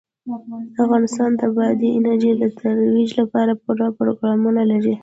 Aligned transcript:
افغانستان 0.83 1.31
د 1.39 1.41
بادي 1.55 1.89
انرژي 1.97 2.31
د 2.37 2.43
ترویج 2.57 3.09
لپاره 3.21 3.53
پوره 3.63 3.87
پروګرامونه 3.97 4.61
لري. 4.71 4.95